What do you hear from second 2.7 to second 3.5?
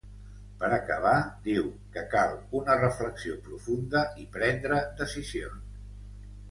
reflexió